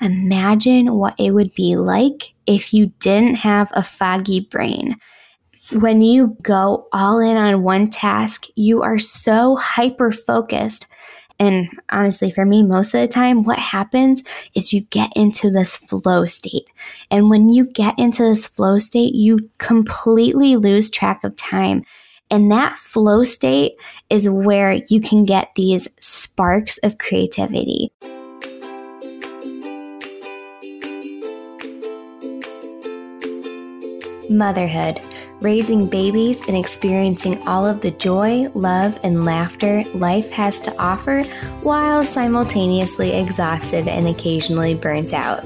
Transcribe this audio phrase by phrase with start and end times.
[0.00, 4.96] imagine what it would be like if you didn't have a foggy brain.
[5.72, 10.86] When you go all in on one task, you are so hyper focused.
[11.38, 14.22] And honestly, for me, most of the time, what happens
[14.54, 16.66] is you get into this flow state.
[17.10, 21.84] And when you get into this flow state, you completely lose track of time.
[22.30, 23.72] And that flow state
[24.10, 27.90] is where you can get these sparks of creativity.
[34.30, 35.00] Motherhood,
[35.40, 41.24] raising babies and experiencing all of the joy, love, and laughter life has to offer
[41.64, 45.44] while simultaneously exhausted and occasionally burnt out.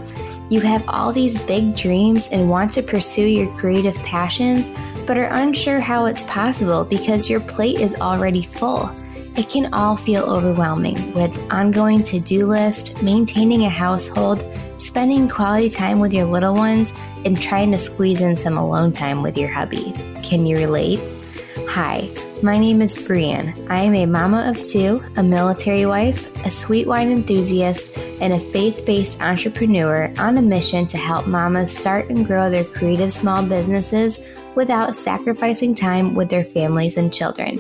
[0.50, 4.70] You have all these big dreams and want to pursue your creative passions,
[5.06, 8.94] but are unsure how it's possible because your plate is already full.
[9.34, 14.44] It can all feel overwhelming with ongoing to do list, maintaining a household,
[14.84, 16.92] spending quality time with your little ones,
[17.24, 19.92] and trying to squeeze in some alone time with your hubby.
[20.22, 21.00] Can you relate?
[21.68, 22.08] Hi,
[22.42, 23.66] my name is Brianne.
[23.70, 28.38] I am a mama of two, a military wife, a sweet wine enthusiast, and a
[28.38, 33.42] faith based entrepreneur on a mission to help mamas start and grow their creative small
[33.42, 34.20] businesses
[34.54, 37.58] without sacrificing time with their families and children.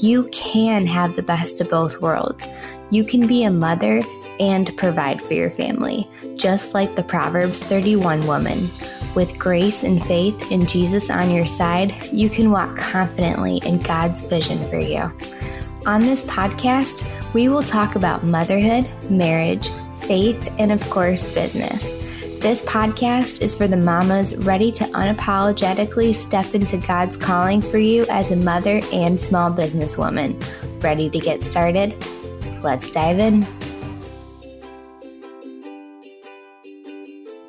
[0.00, 2.48] You can have the best of both worlds.
[2.88, 4.00] You can be a mother
[4.40, 8.70] and provide for your family, just like the Proverbs 31 woman.
[9.14, 14.22] With grace and faith in Jesus on your side, you can walk confidently in God's
[14.22, 15.12] vision for you.
[15.84, 22.09] On this podcast, we will talk about motherhood, marriage, faith, and of course, business.
[22.40, 28.06] This podcast is for the mamas ready to unapologetically step into God's calling for you
[28.08, 30.42] as a mother and small businesswoman.
[30.82, 31.94] Ready to get started?
[32.62, 33.46] Let's dive in.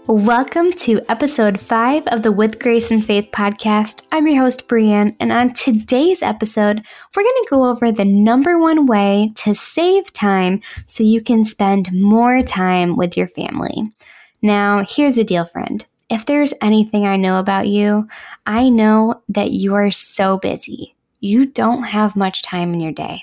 [0.07, 4.01] Welcome to episode five of the With Grace and Faith podcast.
[4.11, 6.85] I'm your host, Brianne, and on today's episode,
[7.15, 11.45] we're going to go over the number one way to save time so you can
[11.45, 13.93] spend more time with your family.
[14.41, 15.85] Now, here's the deal, friend.
[16.09, 18.07] If there's anything I know about you,
[18.45, 20.95] I know that you are so busy.
[21.19, 23.21] You don't have much time in your day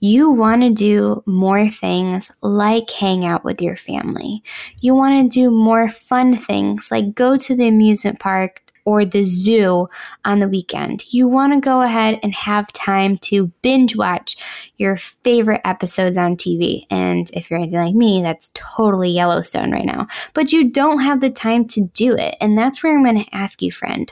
[0.00, 4.42] you want to do more things like hang out with your family.
[4.80, 9.22] You want to do more fun things like go to the amusement park or the
[9.22, 9.86] zoo
[10.24, 11.12] on the weekend.
[11.12, 16.36] You want to go ahead and have time to binge watch your favorite episodes on
[16.36, 16.86] TV.
[16.90, 20.06] And if you're anything like me, that's totally Yellowstone right now.
[20.32, 22.34] But you don't have the time to do it.
[22.40, 24.10] And that's where I'm going to ask you, friend.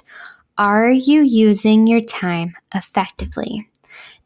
[0.58, 3.66] Are you using your time effectively?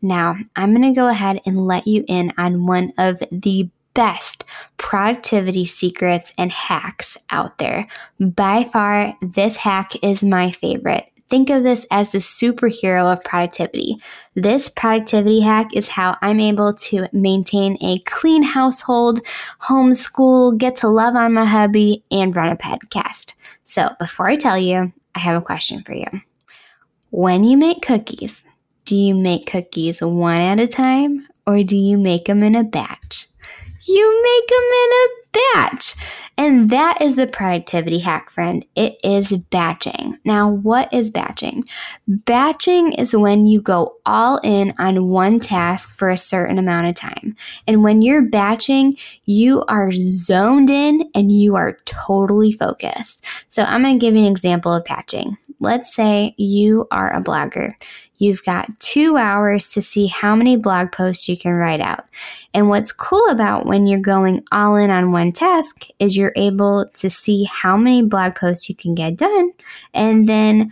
[0.03, 4.45] Now, I'm going to go ahead and let you in on one of the best
[4.77, 7.87] productivity secrets and hacks out there.
[8.19, 11.07] By far, this hack is my favorite.
[11.31, 13.97] Think of this as the superhero of productivity.
[14.35, 19.21] This productivity hack is how I'm able to maintain a clean household,
[19.63, 23.35] homeschool, get to love on my hubby, and run a podcast.
[23.65, 26.09] So, before I tell you, I have a question for you.
[27.11, 28.45] When you make cookies,
[28.85, 32.65] do you make cookies one at a time or do you make them in a
[32.65, 33.30] batch?
[33.85, 35.95] You make them in a batch.
[36.37, 38.65] And that is the productivity hack, friend.
[38.75, 40.19] It is batching.
[40.25, 41.65] Now, what is batching?
[42.09, 46.95] Batching is when you go all in on one task for a certain amount of
[46.95, 47.37] time.
[47.69, 53.25] And when you're batching, you are zoned in and you are totally focused.
[53.49, 55.37] So, I'm going to give you an example of batching.
[55.59, 57.75] Let's say you are a blogger.
[58.21, 62.05] You've got two hours to see how many blog posts you can write out.
[62.53, 66.87] And what's cool about when you're going all in on one task is you're able
[66.95, 69.53] to see how many blog posts you can get done
[69.95, 70.71] and then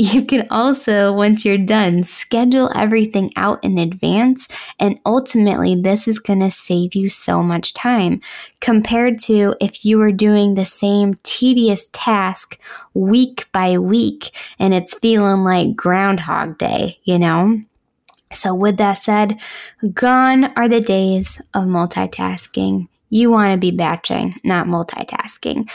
[0.00, 4.48] you can also, once you're done, schedule everything out in advance.
[4.78, 8.22] And ultimately, this is going to save you so much time
[8.60, 12.58] compared to if you were doing the same tedious task
[12.94, 17.60] week by week and it's feeling like Groundhog Day, you know?
[18.32, 19.38] So, with that said,
[19.92, 22.88] gone are the days of multitasking.
[23.10, 25.68] You want to be batching, not multitasking.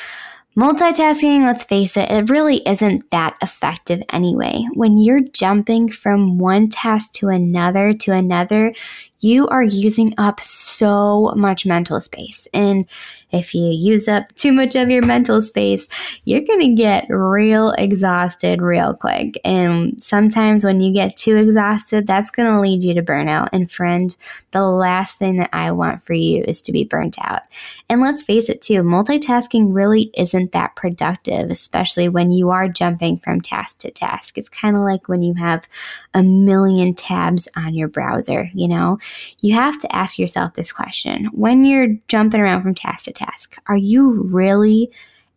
[0.57, 4.63] Multitasking, let's face it, it really isn't that effective anyway.
[4.74, 8.74] When you're jumping from one task to another to another,
[9.19, 12.47] you are using up so much mental space.
[12.53, 12.85] And
[13.31, 15.88] if you use up too much of your mental space,
[16.25, 19.39] you're going to get real exhausted real quick.
[19.44, 23.50] And sometimes when you get too exhausted, that's going to lead you to burnout.
[23.51, 24.15] And friend,
[24.51, 27.41] the last thing that I want for you is to be burnt out.
[27.89, 33.19] And let's face it too, multitasking really isn't that productive, especially when you are jumping
[33.19, 34.38] from task to task.
[34.38, 35.67] It's kind of like when you have
[36.13, 39.00] a million tabs on your browser, you know?
[39.41, 41.25] You have to ask yourself this question.
[41.33, 44.91] When you're jumping around from task to task, are you really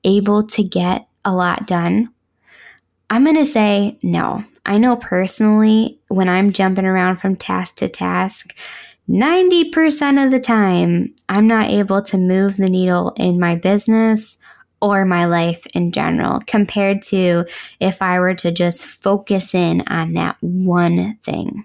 [0.05, 2.11] able to get a lot done?
[3.11, 4.45] I'm going to say no.
[4.67, 8.55] I know personally when I'm jumping around from task to task,
[9.09, 14.37] 90% of the time, I'm not able to move the needle in my business
[14.83, 17.47] or my life in general compared to
[17.81, 21.65] if I were to just focus in on that one thing.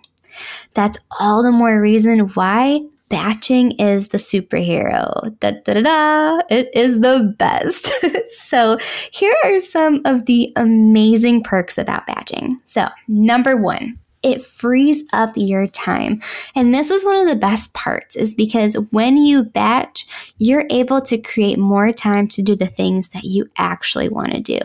[0.73, 5.37] That's all the more reason why batching is the superhero.
[5.39, 6.39] Da, da, da, da.
[6.49, 7.91] It is the best.
[8.47, 8.77] so,
[9.11, 12.59] here are some of the amazing perks about batching.
[12.65, 16.21] So, number one, it frees up your time.
[16.55, 20.05] And this is one of the best parts is because when you batch,
[20.37, 24.39] you're able to create more time to do the things that you actually want to
[24.39, 24.59] do.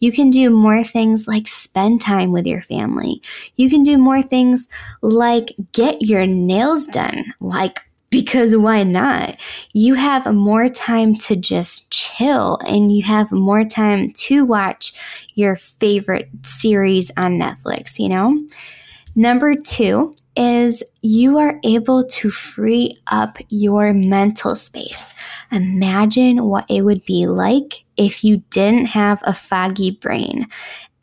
[0.00, 3.22] You can do more things like spend time with your family.
[3.56, 4.68] You can do more things
[5.00, 9.36] like get your nails done, like because why not?
[9.74, 14.92] You have more time to just chill and you have more time to watch
[15.34, 18.46] your favorite series on Netflix, you know?
[19.18, 25.12] Number two is you are able to free up your mental space.
[25.50, 30.46] Imagine what it would be like if you didn't have a foggy brain.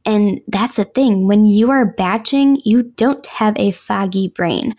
[0.06, 4.78] And that's the thing, when you are batching, you don't have a foggy brain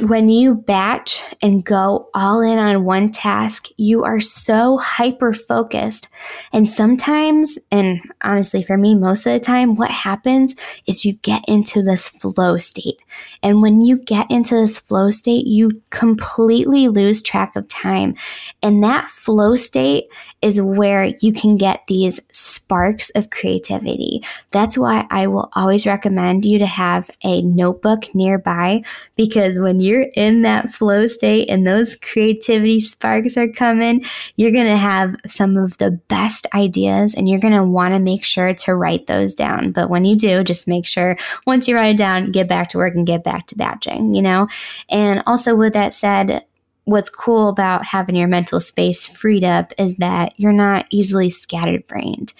[0.00, 6.08] when you batch and go all in on one task, you are so hyper focused.
[6.52, 10.56] And sometimes, and honestly, for me, most of the time, what happens
[10.86, 12.98] is you get into this flow state.
[13.42, 18.14] And when you get into this flow state, you completely lose track of time.
[18.62, 20.04] And that flow state
[20.42, 24.22] is where you can get these sparks of creativity.
[24.50, 28.82] That's why I will always recommend you to have a notebook nearby
[29.16, 34.04] because when you're in that flow state and those creativity sparks are coming,
[34.36, 38.00] you're going to have some of the best ideas and you're going to want to
[38.00, 39.72] make sure to write those down.
[39.72, 41.16] But when you do, just make sure
[41.46, 44.22] once you write it down, get back to work and get back to batching, you
[44.22, 44.48] know?
[44.88, 46.44] And also, with that said,
[46.84, 52.32] what's cool about having your mental space freed up is that you're not easily scatterbrained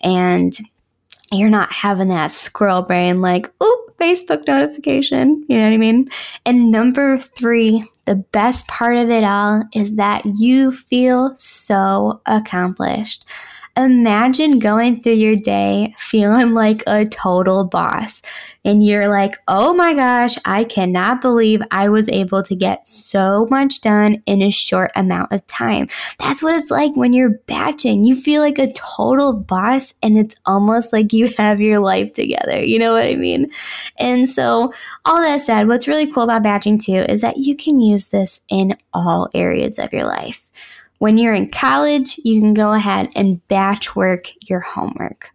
[0.00, 0.56] and
[1.32, 5.44] you're not having that squirrel brain like, oop, Facebook notification.
[5.48, 6.08] You know what I mean?
[6.46, 13.24] And number three, the best part of it all is that you feel so accomplished.
[13.78, 18.22] Imagine going through your day feeling like a total boss.
[18.64, 23.46] And you're like, oh my gosh, I cannot believe I was able to get so
[23.50, 25.86] much done in a short amount of time.
[26.18, 28.04] That's what it's like when you're batching.
[28.04, 32.60] You feel like a total boss, and it's almost like you have your life together.
[32.60, 33.48] You know what I mean?
[34.00, 34.72] And so,
[35.04, 38.40] all that said, what's really cool about batching too is that you can use this
[38.48, 40.50] in all areas of your life.
[40.98, 45.32] When you're in college, you can go ahead and batch work your homework.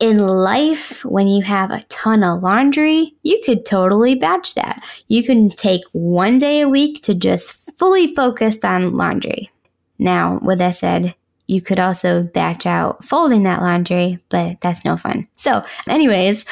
[0.00, 4.84] In life, when you have a ton of laundry, you could totally batch that.
[5.08, 9.50] You can take one day a week to just fully focus on laundry.
[9.98, 11.16] Now, with that said,
[11.48, 15.26] you could also batch out folding that laundry, but that's no fun.
[15.34, 16.44] So, anyways,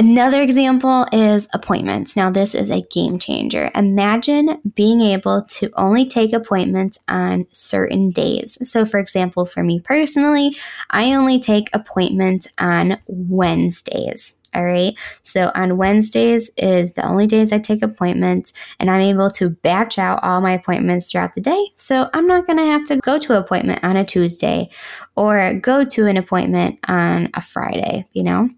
[0.00, 2.16] Another example is appointments.
[2.16, 3.70] Now, this is a game changer.
[3.74, 8.56] Imagine being able to only take appointments on certain days.
[8.62, 10.56] So, for example, for me personally,
[10.88, 14.36] I only take appointments on Wednesdays.
[14.54, 14.94] All right.
[15.20, 19.98] So on Wednesdays is the only days I take appointments, and I'm able to batch
[19.98, 21.72] out all my appointments throughout the day.
[21.76, 24.70] So I'm not going to have to go to an appointment on a Tuesday
[25.14, 28.48] or go to an appointment on a Friday, you know?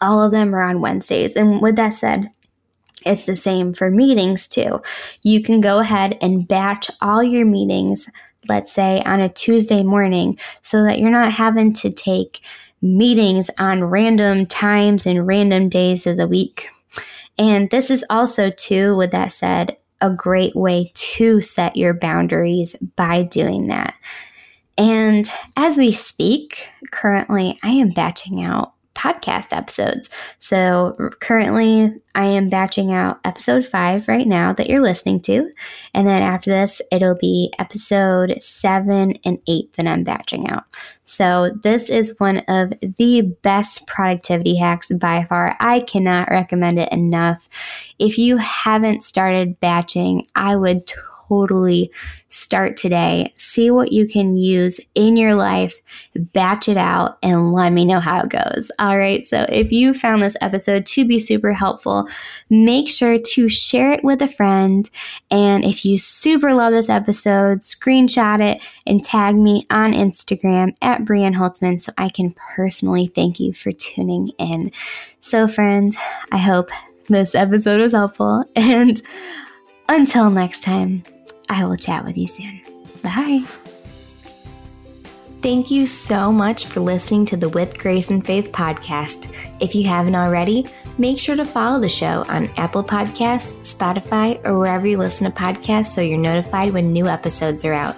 [0.00, 1.36] All of them are on Wednesdays.
[1.36, 2.30] And with that said,
[3.06, 4.82] it's the same for meetings too.
[5.22, 8.08] You can go ahead and batch all your meetings,
[8.48, 12.40] let's say on a Tuesday morning, so that you're not having to take
[12.82, 16.68] meetings on random times and random days of the week.
[17.38, 22.76] And this is also, too, with that said, a great way to set your boundaries
[22.96, 23.96] by doing that.
[24.76, 30.10] And as we speak, currently I am batching out podcast episodes.
[30.38, 35.50] So currently, I am batching out episode five right now that you're listening to.
[35.94, 40.64] And then after this, it'll be episode seven and eight that I'm batching out.
[41.04, 45.56] So this is one of the best productivity hacks by far.
[45.60, 47.48] I cannot recommend it enough.
[48.00, 50.86] If you haven't started batching, I would
[51.28, 51.90] totally
[52.28, 53.32] start today.
[53.36, 55.80] See what you can use in your life,
[56.14, 58.70] batch it out, and let me know how it goes.
[58.78, 59.26] All right.
[59.26, 62.08] So if you found this episode to be super helpful,
[62.50, 64.88] make sure to share it with a friend.
[65.30, 71.02] And if you super love this episode, screenshot it and tag me on Instagram at
[71.02, 74.72] Brianne Hultzman so I can personally thank you for tuning in.
[75.20, 75.96] So, friends,
[76.30, 76.70] I hope
[77.08, 78.44] this episode was helpful.
[78.56, 79.00] And
[79.88, 81.02] until next time,
[81.48, 82.60] I will chat with you soon.
[83.02, 83.44] Bye.
[85.40, 89.32] Thank you so much for listening to the With Grace and Faith podcast.
[89.60, 90.66] If you haven't already,
[90.98, 95.38] make sure to follow the show on Apple Podcasts, Spotify, or wherever you listen to
[95.38, 97.96] podcasts so you're notified when new episodes are out.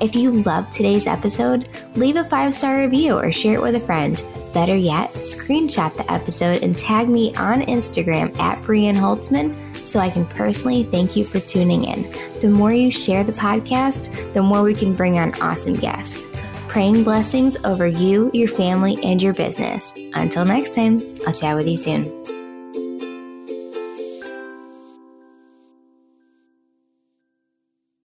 [0.00, 3.80] If you loved today's episode, leave a five star review or share it with a
[3.80, 4.22] friend.
[4.54, 9.54] Better yet, screenshot the episode and tag me on Instagram at Brianne Hultzman
[9.88, 12.02] so I can personally thank you for tuning in.
[12.40, 16.24] The more you share the podcast, the more we can bring on awesome guests.
[16.68, 19.94] Praying blessings over you, your family, and your business.
[20.14, 22.37] Until next time, I'll chat with you soon.